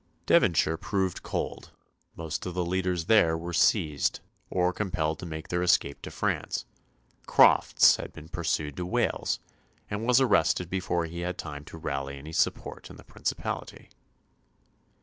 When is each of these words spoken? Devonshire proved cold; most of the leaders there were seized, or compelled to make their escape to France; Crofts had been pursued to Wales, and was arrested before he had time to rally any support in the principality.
Devonshire 0.25 0.77
proved 0.77 1.21
cold; 1.21 1.69
most 2.15 2.47
of 2.47 2.55
the 2.55 2.65
leaders 2.65 3.05
there 3.05 3.37
were 3.37 3.53
seized, 3.53 4.19
or 4.49 4.73
compelled 4.73 5.19
to 5.19 5.27
make 5.27 5.49
their 5.49 5.61
escape 5.61 6.01
to 6.01 6.09
France; 6.09 6.65
Crofts 7.27 7.97
had 7.97 8.11
been 8.11 8.27
pursued 8.27 8.75
to 8.77 8.85
Wales, 8.87 9.37
and 9.91 10.07
was 10.07 10.19
arrested 10.19 10.71
before 10.71 11.05
he 11.05 11.19
had 11.19 11.37
time 11.37 11.63
to 11.65 11.77
rally 11.77 12.17
any 12.17 12.33
support 12.33 12.89
in 12.89 12.95
the 12.95 13.03
principality. 13.03 13.91